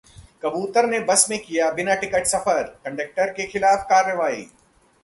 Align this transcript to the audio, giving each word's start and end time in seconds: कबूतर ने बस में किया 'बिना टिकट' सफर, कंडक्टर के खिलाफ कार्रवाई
कबूतर 0.43 0.85
ने 0.87 0.99
बस 0.99 1.25
में 1.29 1.37
किया 1.39 1.69
'बिना 1.71 1.95
टिकट' 1.95 2.27
सफर, 2.27 2.63
कंडक्टर 2.85 3.33
के 3.33 3.45
खिलाफ 3.47 3.85
कार्रवाई 3.89 4.45